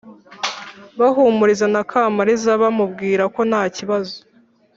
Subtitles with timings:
[0.99, 4.15] bahumuriza na kamariza bamubwira ko ntakibazo